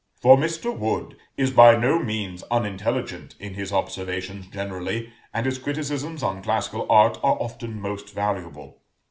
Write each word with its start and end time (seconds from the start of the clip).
For 0.19 0.35
Mr. 0.35 0.75
Wood 0.75 1.15
is 1.37 1.51
by 1.51 1.75
no 1.75 1.99
means 1.99 2.41
unintelligent 2.49 3.35
in 3.39 3.53
his 3.53 3.71
observations 3.71 4.47
generally, 4.47 5.13
and 5.31 5.45
his 5.45 5.59
criticisms 5.59 6.23
on 6.23 6.41
classical 6.41 6.91
art 6.91 7.19
are 7.21 7.37
often 7.39 7.79
most 7.79 8.09
valuable. 8.11 8.81